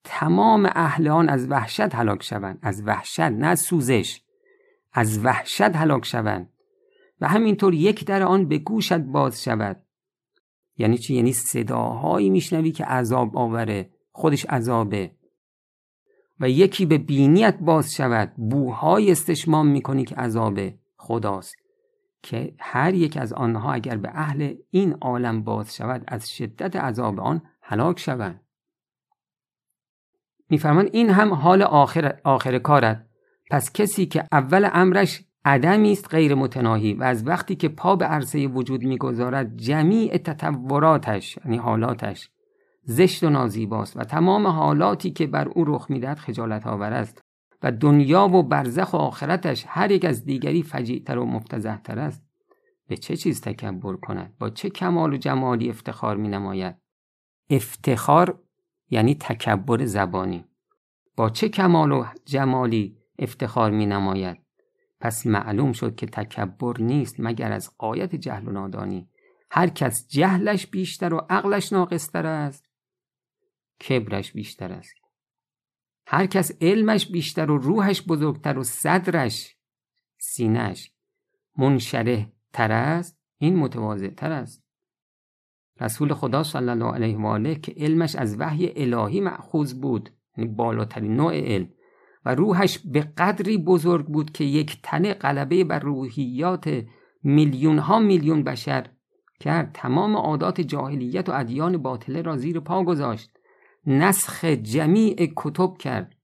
تمام 0.03 0.70
اهل 0.75 1.08
آن 1.08 1.29
از 1.29 1.51
وحشت 1.51 1.96
هلاک 1.96 2.24
شوند. 2.24 2.60
از 2.62 2.84
وحشت 2.86 3.20
نه 3.20 3.55
سوزش. 3.55 4.22
از 4.94 5.25
وحشت 5.25 5.62
هلاک 5.75 6.05
شوند. 6.05 6.50
و 7.22 7.27
همینطور 7.27 7.74
یک 7.74 8.05
در 8.05 8.24
آن 8.24 8.48
به 8.48 8.58
گوشت 8.58 8.94
باز 8.94 9.44
شود. 9.44 9.85
یعنی 10.77 10.98
چی؟ 10.98 11.15
یعنی 11.15 11.34
صداهایی 11.34 12.29
میشنوی 12.29 12.72
که 12.72 12.86
عذاب 12.86 13.38
آوره 13.38 13.89
خودش 14.12 14.46
عذابه. 14.46 15.12
و 16.39 16.50
یکی 16.50 16.86
به 16.86 16.98
بینیت 16.98 17.58
باز 17.62 17.94
شود 17.94 18.34
بوهای 18.38 19.12
استشمام 19.12 19.67
می‌کنی 19.67 20.05
که 20.05 20.15
عذاب 20.15 20.60
خداست. 20.98 21.55
که 22.24 22.55
هر 22.60 22.94
یک 22.94 23.17
از 23.17 23.34
آنها 23.34 23.74
اگر 23.74 23.98
به 23.98 24.10
اهل 24.13 24.55
این 24.70 24.94
عالم 24.94 25.44
باز 25.44 25.75
شود 25.75 26.03
از 26.08 26.29
شدت 26.29 26.75
عذاب 26.75 27.20
آن 27.20 27.41
هلاک 27.62 28.00
شوند. 28.00 28.41
میفرمان 30.50 30.89
این 30.94 31.10
هم 31.10 31.34
حال 31.34 31.62
آخر, 31.62 32.20
آخر 32.24 32.60
کارت. 32.60 33.05
پس 33.51 33.74
کسی 33.74 34.05
که 34.05 34.24
اول 34.32 34.70
امرش 34.74 35.24
عدمی 35.46 35.92
است 35.92 36.10
غیر 36.10 36.36
متناهی 36.36 36.94
و 36.94 37.04
از 37.04 37.28
وقتی 37.28 37.56
که 37.56 37.70
پا 37.70 37.96
به 37.96 38.06
عرصه 38.06 38.48
وجود 38.48 38.84
می‌گذارد 38.84 39.58
جمیع 39.58 40.18
تطوراتش 40.18 41.38
یعنی 41.46 41.58
حالاتش 41.58 42.30
زشت 42.84 43.24
و 43.24 43.30
نازیباست 43.30 43.98
و 43.98 44.04
تمام 44.04 44.48
حالاتی 44.48 45.12
که 45.12 45.28
بر 45.28 45.48
او 45.48 45.66
رخ 45.66 45.86
می‌دهد 45.90 46.18
خجالت 46.18 46.68
آور 46.68 46.94
است 46.94 47.22
و 47.64 47.72
دنیا 47.72 48.28
و 48.28 48.44
برزخ 48.44 48.94
و 48.94 48.98
آخرتش 48.98 49.66
هر 49.68 49.92
یک 49.92 50.06
از 50.06 50.25
دیگری 50.25 50.64
فجیعتر 50.64 51.18
و 51.18 51.25
مفتزهتر 51.25 52.00
است. 52.00 52.25
به 52.88 52.98
چه 52.98 53.16
چیز 53.16 53.42
تکبر 53.42 53.96
کند؟ 53.96 54.34
با 54.40 54.50
چه 54.50 54.70
کمال 54.70 55.14
و 55.14 55.18
جمالی 55.18 55.70
افتخار 55.70 56.18
می 56.18 56.28
نماید 56.28 56.75
افتخار 57.50 58.40
یعنی 58.90 59.16
تکبر 59.16 59.86
زبانی. 59.86 60.46
با 61.16 61.30
چه 61.30 61.50
کمال 61.50 61.92
و 61.92 62.06
جمالی 62.25 62.98
افتخار 63.20 63.72
می 63.72 63.86
نماید 63.86 64.45
پس 65.06 65.28
معلوم 65.28 65.72
شد 65.72 65.96
که 65.96 66.06
تکبر 66.06 66.78
نیست 66.80 67.16
مگر 67.20 67.52
از 67.52 67.78
قایت 67.78 68.16
جهل 68.16 68.48
و 68.48 68.52
نادانی. 68.52 69.10
هر 69.52 69.68
کس 69.68 70.08
جهلش 70.08 70.68
بیشتر 70.68 71.14
و 71.14 71.18
عقلش 71.30 71.74
ناقصتر 71.74 72.26
است. 72.26 72.66
کبرش 73.90 74.32
بیشتر 74.32 74.72
است. 74.72 74.94
هر 76.08 76.26
کس 76.26 76.52
علمش 76.62 77.12
بیشتر 77.12 77.52
و 77.52 77.58
روحش 77.58 78.02
بزرگتر 78.02 78.58
و 78.58 78.64
صدرش 78.64 79.56
سینش 80.18 80.92
منشره 81.58 82.32
تر 82.54 82.72
است 82.72 83.20
این 83.38 83.56
متواضع 83.56 84.10
تر 84.10 84.32
است. 84.32 84.64
رسول 85.82 86.14
خدا 86.14 86.44
صلی 86.44 86.70
الله 86.70 86.94
علیه 86.94 87.18
و 87.18 87.26
آله 87.26 87.56
که 87.56 87.74
علمش 87.78 88.16
از 88.16 88.40
وحی 88.40 88.74
الهی 88.76 89.22
معخوذ 89.22 89.74
بود 89.74 90.10
یعنی 90.38 90.50
بالاترین 90.50 91.16
نوع 91.16 91.36
علم. 91.36 91.70
و 92.25 92.36
روحش 92.36 92.79
به 92.79 93.01
قدری 93.17 93.58
بزرگ 93.58 94.05
بود 94.05 94.32
که 94.32 94.44
یک 94.44 94.79
تنه 94.84 95.13
غلبه 95.13 95.63
بر 95.63 95.79
روحیات 95.79 96.84
میلیون 97.24 97.77
ها 97.77 98.00
میلیون 98.00 98.44
بشر 98.44 98.88
کرد. 99.39 99.72
تمام 99.74 100.15
عادات 100.15 100.62
جاهلیت 100.62 101.29
و 101.29 101.32
ادیان 101.32 101.77
باطله 101.77 102.22
را 102.22 102.38
زیر 102.38 102.60
پا 102.60 102.84
گذاشت. 102.84 103.32
نسخ 103.88 104.46
جمیع 104.46 105.34
کتب 105.38 105.77
کرد. 105.77 106.15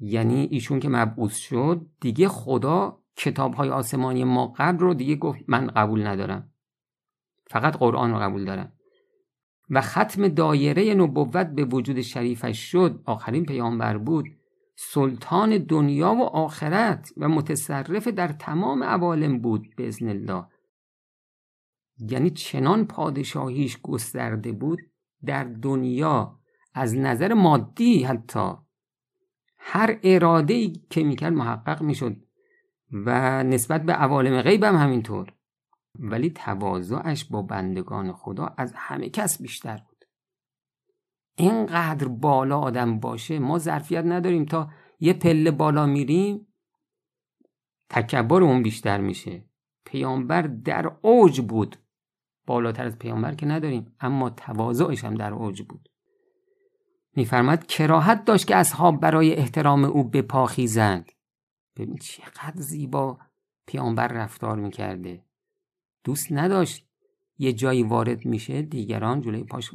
یعنی 0.00 0.48
ایشون 0.50 0.80
که 0.80 0.88
مبعوث 0.88 1.36
شد 1.36 1.86
دیگه 2.00 2.28
خدا 2.28 2.98
کتاب 3.16 3.54
های 3.54 3.70
آسمانی 3.70 4.24
ما 4.24 4.54
قبل 4.58 4.78
رو 4.78 4.94
دیگه 4.94 5.16
گفت 5.16 5.40
من 5.48 5.66
قبول 5.66 6.06
ندارم. 6.06 6.52
فقط 7.46 7.76
قرآن 7.76 8.10
رو 8.10 8.18
قبول 8.18 8.44
دارم. 8.44 8.72
و 9.70 9.80
ختم 9.80 10.28
دایره 10.28 10.94
نبوت 10.94 11.46
به 11.46 11.64
وجود 11.64 12.00
شریفش 12.00 12.58
شد. 12.58 13.02
آخرین 13.04 13.46
پیامبر 13.46 13.98
بود. 13.98 14.37
سلطان 14.80 15.58
دنیا 15.58 16.14
و 16.14 16.22
آخرت 16.22 17.12
و 17.16 17.28
متصرف 17.28 18.08
در 18.08 18.28
تمام 18.28 18.84
عوالم 18.84 19.38
بود 19.38 19.76
به 19.76 19.90
الله. 20.02 20.46
یعنی 21.98 22.30
چنان 22.30 22.86
پادشاهیش 22.86 23.78
گسترده 23.82 24.52
بود 24.52 24.78
در 25.24 25.44
دنیا 25.44 26.38
از 26.74 26.96
نظر 26.96 27.34
مادی 27.34 28.02
حتی. 28.02 28.52
هر 29.58 29.98
اراده 30.02 30.54
ای 30.54 30.72
که 30.90 31.04
می‌کرد 31.04 31.32
محقق 31.32 31.82
می‌شد 31.82 32.16
و 32.92 33.42
نسبت 33.42 33.82
به 33.82 33.92
عوالم 33.92 34.42
غیب 34.42 34.64
هم 34.64 34.76
همینطور. 34.76 35.32
ولی 35.98 36.30
تواضعش 36.30 37.24
با 37.24 37.42
بندگان 37.42 38.12
خدا 38.12 38.54
از 38.58 38.72
همه 38.76 39.08
کس 39.08 39.42
بیشتر 39.42 39.76
بود. 39.88 39.97
اینقدر 41.38 42.08
بالا 42.08 42.58
آدم 42.58 43.00
باشه 43.00 43.38
ما 43.38 43.58
ظرفیت 43.58 44.04
نداریم 44.04 44.44
تا 44.44 44.70
یه 45.00 45.12
پله 45.12 45.50
بالا 45.50 45.86
میریم 45.86 46.46
تکبر 47.90 48.42
اون 48.42 48.62
بیشتر 48.62 49.00
میشه. 49.00 49.44
پیامبر 49.84 50.42
در 50.42 50.92
اوج 51.02 51.40
بود. 51.40 51.76
بالاتر 52.46 52.86
از 52.86 52.98
پیامبر 52.98 53.34
که 53.34 53.46
نداریم 53.46 53.96
اما 54.00 54.30
تواضعش 54.30 55.04
هم 55.04 55.14
در 55.14 55.32
اوج 55.32 55.62
بود. 55.62 55.88
میفرماد 57.16 57.66
کراهت 57.66 58.24
داشت 58.24 58.46
که 58.46 58.56
اصحاب 58.56 59.00
برای 59.00 59.34
احترام 59.34 59.84
او 59.84 60.04
بپاخیزند. 60.04 61.12
ببین 61.76 61.96
چقدر 61.96 62.60
زیبا 62.60 63.18
پیامبر 63.66 64.08
رفتار 64.08 64.56
می‌کرده. 64.56 65.24
دوست 66.04 66.32
نداشت 66.32 66.88
یه 67.38 67.52
جایی 67.52 67.82
وارد 67.82 68.24
میشه 68.24 68.62
دیگران 68.62 69.20
جلوی 69.20 69.44
پاش 69.44 69.70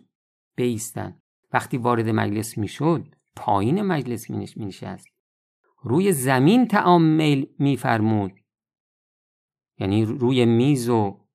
بیستن. 0.55 1.23
وقتی 1.53 1.77
وارد 1.77 2.10
مجلس 2.10 2.57
می‌شد 2.57 3.15
پایین 3.36 3.81
مجلس 3.81 4.29
مینشست 4.29 5.07
روی 5.83 6.12
زمین 6.12 6.67
تعام 6.67 7.01
میل 7.01 7.48
میفرمود. 7.60 8.31
یعنی 9.77 10.05
روی 10.05 10.45
میز 10.45 10.89
و 10.89 11.27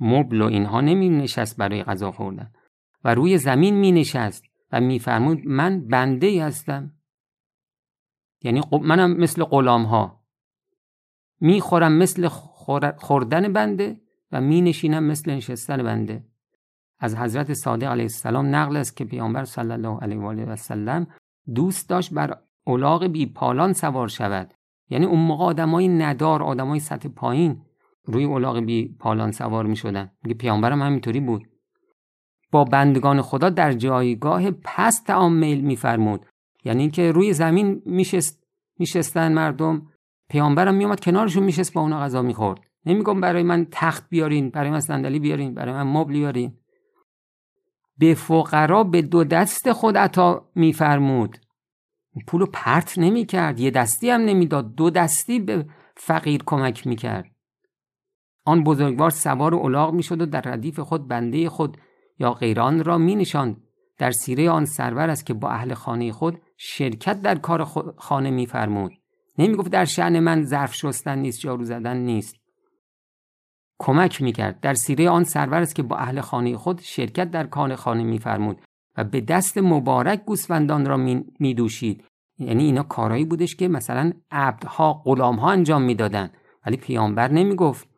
مبل 0.00 0.42
و 0.42 0.46
اینها 0.46 0.80
نمی 0.80 1.08
نشست 1.08 1.56
برای 1.56 1.82
غذا 1.82 2.12
خوردن. 2.12 2.52
و 3.04 3.14
روی 3.14 3.38
زمین 3.38 3.74
می 3.74 3.92
نشست 3.92 4.44
و 4.72 4.80
میفرمود 4.80 5.46
من 5.46 5.86
بنده 5.88 6.26
ای 6.26 6.38
هستم. 6.38 6.96
یعنی 8.42 8.60
منم 8.82 9.16
مثل 9.16 9.44
غلام 9.44 9.84
ها 9.84 10.24
می‌خورم 11.40 11.92
مثل 11.92 12.28
خوردن 12.98 13.52
بنده 13.52 14.00
و 14.32 14.40
می 14.40 14.60
نشینم 14.60 15.04
مثل 15.04 15.30
نشستن 15.30 15.82
بنده. 15.82 16.31
از 17.02 17.16
حضرت 17.16 17.52
صادق 17.52 17.88
علیه 17.88 18.04
السلام 18.04 18.54
نقل 18.54 18.76
است 18.76 18.96
که 18.96 19.04
پیامبر 19.04 19.44
صلی 19.44 19.72
الله 19.72 19.98
علیه 19.98 20.18
و 20.18 20.26
آله 20.26 20.44
و 20.44 20.56
سلم 20.56 21.06
دوست 21.54 21.88
داشت 21.88 22.14
بر 22.14 22.38
الاغ 22.66 23.06
بی 23.06 23.26
پالان 23.26 23.72
سوار 23.72 24.08
شود. 24.08 24.54
یعنی 24.88 25.06
اون 25.06 25.18
موقع 25.18 25.44
آدمای 25.44 25.88
ندار 25.88 26.42
آدمای 26.42 26.80
سطح 26.80 27.08
پایین 27.08 27.62
روی 28.04 28.24
الاغ 28.24 28.58
بی 28.58 28.96
پالان 29.00 29.30
سوار 29.30 29.66
می 29.66 29.76
شدن. 29.76 30.10
میگه 30.22 30.34
پیامبرم 30.34 30.82
همینطوری 30.82 31.20
بود. 31.20 31.48
با 32.52 32.64
بندگان 32.64 33.22
خدا 33.22 33.48
در 33.48 33.72
جایگاه 33.72 34.50
پست 34.50 35.06
تعامل 35.06 35.60
میفرمود 35.60 36.26
یعنی 36.64 36.80
اینکه 36.80 37.12
روی 37.12 37.32
زمین 37.32 37.82
میشست 37.86 38.44
میشستن 38.78 39.32
مردم. 39.32 39.86
پیامبرم 40.28 40.74
میومد 40.74 41.00
کنارشون 41.00 41.42
میشست 41.42 41.72
با 41.72 41.80
اونا 41.80 42.00
غذا 42.00 42.22
می‌خورد 42.22 42.60
نمیگم 42.86 43.20
برای 43.20 43.42
من 43.42 43.66
تخت 43.70 44.08
بیارین 44.08 44.50
برای 44.50 44.70
من 44.70 44.80
صندلی 44.80 45.18
بیارین 45.18 45.54
برای 45.54 45.74
من 45.74 45.82
مبل 45.82 46.12
بیارین. 46.12 46.52
به 47.98 48.14
فقرا 48.14 48.84
به 48.84 49.02
دو 49.02 49.24
دست 49.24 49.72
خود 49.72 49.96
عطا 49.96 50.50
میفرمود. 50.54 51.38
پولو 52.26 52.46
پرت 52.52 52.98
نمی‌کرد 52.98 53.60
یه 53.60 53.70
دستی 53.70 54.10
هم 54.10 54.20
نمی‌داد 54.20 54.74
دو 54.74 54.90
دستی 54.90 55.40
به 55.40 55.66
فقیر 55.96 56.42
کمک 56.46 56.86
می‌کرد. 56.86 57.24
آن 58.44 58.64
بزرگوار 58.64 59.10
سوار 59.10 59.54
الاغ 59.54 59.94
می‌شد 59.94 60.20
و 60.20 60.26
در 60.26 60.40
ردیف 60.40 60.80
خود 60.80 61.08
بنده 61.08 61.48
خود 61.48 61.76
یا 62.18 62.32
غیران 62.32 62.84
را 62.84 62.98
می 62.98 63.14
نشاند 63.14 63.62
در 63.98 64.10
سیره 64.10 64.50
آن 64.50 64.64
سرور 64.64 65.10
است 65.10 65.26
که 65.26 65.34
با 65.34 65.48
اهل 65.48 65.74
خانه 65.74 66.12
خود 66.12 66.40
شرکت 66.56 67.22
در 67.22 67.38
کار 67.38 67.64
خانه 67.96 68.30
میفرمود. 68.30 68.92
نمی 69.38 69.56
گفت 69.56 69.70
در 69.70 69.84
شعن 69.84 70.18
من 70.18 70.44
ظرف 70.44 70.74
شستن 70.74 71.18
نیست 71.18 71.40
جارو 71.40 71.64
زدن 71.64 71.96
نیست. 71.96 72.41
کمک 73.82 74.22
می‌کرد. 74.22 74.60
در 74.60 74.74
سیره 74.74 75.10
آن 75.10 75.24
سرور 75.24 75.62
است 75.62 75.74
که 75.74 75.82
با 75.82 75.96
اهل 75.96 76.20
خانه 76.20 76.56
خود 76.56 76.80
شرکت 76.80 77.30
در 77.30 77.46
کار 77.46 77.74
خانه 77.74 78.02
میفرمود 78.02 78.60
و 78.96 79.04
به 79.04 79.20
دست 79.20 79.58
مبارک 79.58 80.24
گوسفندان 80.24 80.86
را 80.86 80.96
میدوشید. 81.38 82.04
یعنی 82.38 82.64
اینا 82.64 82.82
کارهایی 82.82 83.24
بودش 83.24 83.56
که 83.56 83.68
مثلا 83.68 84.12
عبدها 84.30 85.02
غلامها 85.04 85.50
انجام 85.50 85.82
می‌دادن. 85.82 86.30
ولی 86.66 86.76
پیامبر 86.76 87.28
نمی‌گفت 87.28 87.88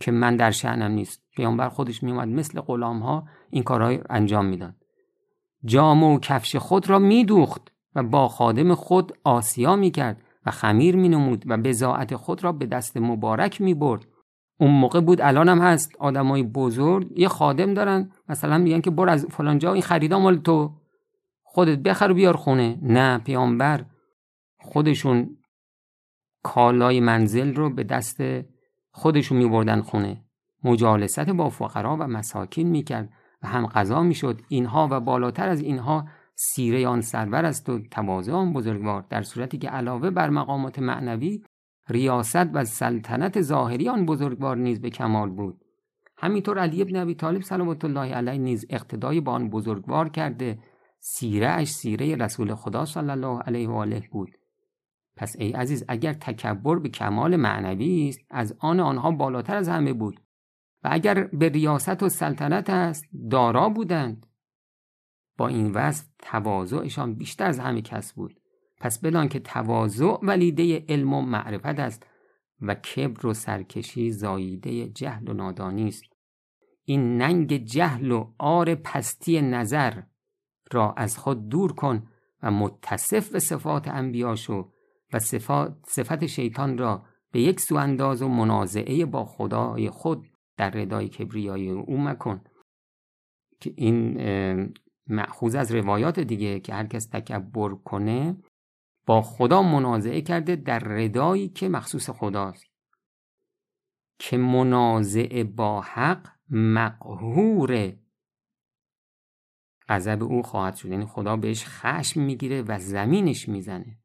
که 0.00 0.12
من 0.12 0.36
در 0.36 0.50
شعنم 0.50 0.92
نیست. 0.92 1.22
پیامبر 1.36 1.68
خودش 1.68 2.02
میومد 2.02 2.28
مثل 2.28 2.60
غلام 2.60 2.98
ها 2.98 3.24
این 3.50 3.62
کارهای 3.62 4.00
انجام 4.10 4.46
می‌داد. 4.46 4.74
جام 5.64 6.04
و 6.04 6.18
کفش 6.18 6.56
خود 6.56 6.90
را 6.90 6.98
میدوخت 6.98 7.72
و 7.94 8.02
با 8.02 8.28
خادم 8.28 8.74
خود 8.74 9.12
آسیا 9.24 9.76
می‌کرد 9.76 10.22
و 10.46 10.50
خمیر 10.50 10.96
مینمود 10.96 11.44
و 11.46 11.56
بزاعت 11.56 12.16
خود 12.16 12.44
را 12.44 12.52
به 12.52 12.66
دست 12.66 12.96
مبارک 12.96 13.60
می‌برد. 13.60 14.06
اون 14.60 14.70
موقع 14.70 15.00
بود 15.00 15.20
الان 15.20 15.48
هم 15.48 15.58
هست. 15.58 15.96
آدمای 15.98 16.42
بزرگ 16.42 17.18
یه 17.18 17.28
خادم 17.28 17.74
دارن. 17.74 18.10
مثلا 18.28 18.58
میگن 18.58 18.80
که 18.80 18.90
بر 18.90 19.08
از 19.08 19.26
فلان 19.30 19.58
جا 19.58 19.72
این 19.72 19.82
خریدا 19.82 20.18
مال 20.18 20.36
تو. 20.36 20.72
خودت 21.42 21.78
بخر 21.78 22.10
و 22.10 22.14
بیار 22.14 22.36
خونه. 22.36 22.78
نه 22.82 23.18
پیامبر 23.18 23.84
خودشون 24.60 25.36
کالای 26.42 27.00
منزل 27.00 27.54
رو 27.54 27.70
به 27.70 27.84
دست 27.84 28.20
خودشون 28.90 29.38
میبردن 29.38 29.80
خونه. 29.80 30.24
مجالست 30.64 31.30
با 31.30 31.48
فقرا 31.48 31.96
و 31.96 32.06
مساکین 32.06 32.68
می‌کرد 32.68 33.12
و 33.42 33.46
هم 33.46 33.66
غذا 33.66 34.02
می‌شد. 34.02 34.40
اینها 34.48 34.88
و 34.90 35.00
بالاتر 35.00 35.48
از 35.48 35.60
اینها 35.60 36.08
سیره 36.34 36.88
آن 36.88 37.00
سرور 37.00 37.44
است 37.44 37.68
و 37.68 37.78
تواضع 37.78 38.32
آن 38.32 38.52
بزرگوار. 38.52 39.04
در 39.10 39.22
صورتی 39.22 39.58
که 39.58 39.68
علاوه 39.68 40.10
بر 40.10 40.30
مقامات 40.30 40.78
معنوی 40.78 41.42
ریاست 41.88 42.48
و 42.54 42.64
سلطنت 42.64 43.40
ظاهری 43.40 43.88
آن 43.88 44.06
بزرگوار 44.06 44.56
نیز 44.56 44.80
به 44.80 44.90
کمال 44.90 45.30
بود. 45.30 45.64
همینطور 46.16 46.58
علی 46.58 46.82
ابن 46.82 46.96
ابی 46.96 47.14
طالب 47.14 47.42
سلامت 47.42 47.84
الله 47.84 48.14
علیه 48.14 48.38
نیز 48.38 48.66
اقتدای 48.70 49.20
با 49.20 49.32
آن 49.32 49.50
بزرگوار 49.50 50.08
کرده 50.08 50.58
سیره 50.98 51.48
اش 51.48 51.68
سیره 51.68 52.16
رسول 52.16 52.54
خدا 52.54 52.84
صلی 52.84 53.10
الله 53.10 53.38
علیه 53.38 53.68
و 53.68 53.72
آله 53.72 54.02
بود. 54.12 54.38
پس 55.16 55.36
ای 55.38 55.52
عزیز 55.52 55.84
اگر 55.88 56.12
تکبر 56.12 56.78
به 56.78 56.88
کمال 56.88 57.36
معنوی 57.36 58.08
است 58.08 58.20
از 58.30 58.56
آن 58.58 58.80
آنها 58.80 59.10
بالاتر 59.10 59.56
از 59.56 59.68
همه 59.68 59.92
بود. 59.92 60.20
و 60.84 60.88
اگر 60.92 61.24
به 61.24 61.48
ریاست 61.48 62.02
و 62.02 62.08
سلطنت 62.08 62.70
است 62.70 63.04
دارا 63.30 63.68
بودند. 63.68 64.26
با 65.38 65.48
این 65.48 65.72
وصف 65.72 66.06
تواضعشان 66.18 67.14
بیشتر 67.14 67.46
از 67.46 67.58
همه 67.58 67.82
کس 67.82 68.12
بود. 68.12 68.41
پس 68.82 68.98
بدان 68.98 69.28
که 69.28 69.40
تواضع 69.40 70.18
ولیده 70.22 70.84
علم 70.88 71.14
و 71.14 71.20
معرفت 71.20 71.78
است 71.78 72.06
و 72.60 72.74
کبر 72.74 73.26
و 73.26 73.34
سرکشی 73.34 74.10
زاییده 74.10 74.88
جهل 74.88 75.28
و 75.28 75.32
نادانی 75.32 75.88
است. 75.88 76.02
این 76.84 77.16
ننگ 77.16 77.56
جهل 77.56 78.10
و 78.10 78.34
آر 78.38 78.74
پستی 78.74 79.40
نظر 79.40 80.02
را 80.72 80.92
از 80.92 81.18
خود 81.18 81.48
دور 81.48 81.72
کن 81.72 82.06
و 82.42 82.50
متصف 82.50 83.28
به 83.28 83.38
صفات 83.38 83.88
انبیا 83.88 84.34
شو 84.34 84.72
و 85.12 85.18
صفات, 85.18 85.76
صفت 85.86 86.26
شیطان 86.26 86.78
را 86.78 87.04
به 87.32 87.40
یک 87.40 87.60
سو 87.60 87.76
انداز 87.76 88.22
و 88.22 88.28
منازعه 88.28 89.06
با 89.06 89.24
خدای 89.24 89.90
خود 89.90 90.28
در 90.56 90.70
ردای 90.70 91.08
کبریای 91.08 91.70
او 91.70 92.00
مکن. 92.00 92.40
که 93.60 93.74
این 93.76 94.20
معخوض 95.06 95.54
از 95.54 95.72
روایات 95.72 96.20
دیگه 96.20 96.60
که 96.60 96.74
هر 96.74 96.86
کس 96.86 97.06
تکبر 97.06 97.74
کنه 97.74 98.36
با 99.06 99.22
خدا 99.22 99.62
منازعه 99.62 100.20
کرده 100.20 100.56
در 100.56 100.78
ردایی 100.78 101.48
که 101.48 101.68
مخصوص 101.68 102.10
خداست. 102.10 102.64
که 104.18 104.36
منازعه 104.36 105.44
با 105.44 105.80
حق 105.80 106.28
مقهور 106.50 107.96
غضب 109.88 110.22
او 110.22 110.42
خواهد 110.42 110.76
شد. 110.76 110.88
یعنی 110.88 111.04
خدا 111.04 111.36
بهش 111.36 111.64
خشم 111.66 112.20
می‌گیره 112.20 112.62
و 112.62 112.78
زمینش 112.78 113.48
می‌زنه 113.48 113.98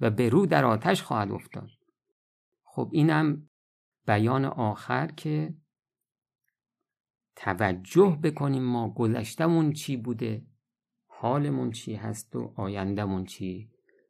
و 0.00 0.10
به 0.10 0.28
رو 0.28 0.46
در 0.46 0.64
آتش 0.64 1.02
خواهد 1.02 1.32
افتاد. 1.32 1.70
خب 2.62 2.90
اینم 2.92 3.48
بیان 4.06 4.44
آخر 4.44 5.06
که 5.06 5.54
توجه 7.36 8.18
بکنیم 8.22 8.62
ما 8.62 8.90
گذشتمون 8.90 9.72
چی 9.72 9.96
بوده 9.96 10.46
حالمون 11.06 11.70
چی 11.70 11.94
هست 11.94 12.36
و 12.36 12.54
آیندمون 12.56 13.24
چی 13.24 13.69